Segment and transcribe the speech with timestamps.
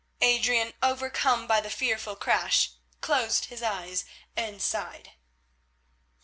[0.21, 4.03] Adrian, overcome by the fearful crash, closed his eyes
[4.35, 5.11] and sighed.